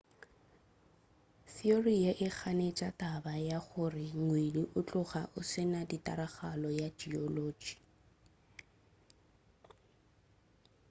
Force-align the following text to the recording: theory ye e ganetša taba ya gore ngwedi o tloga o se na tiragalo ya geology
theory 1.53 1.95
ye 2.03 2.11
e 2.27 2.29
ganetša 2.37 2.89
taba 3.01 3.33
ya 3.49 3.57
gore 3.67 4.05
ngwedi 4.23 4.63
o 4.79 4.79
tloga 4.87 5.21
o 5.39 5.39
se 5.49 5.63
na 5.71 5.81
tiragalo 5.89 6.69
ya 6.81 6.89
geology 6.99 7.73